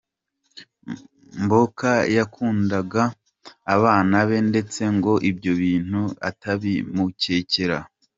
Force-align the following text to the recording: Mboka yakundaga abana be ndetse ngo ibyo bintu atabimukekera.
Mboka 1.43 1.91
yakundaga 2.17 3.03
abana 3.75 4.17
be 4.29 4.37
ndetse 4.49 4.81
ngo 4.95 5.13
ibyo 5.29 5.51
bintu 5.61 6.01
atabimukekera. 6.29 7.77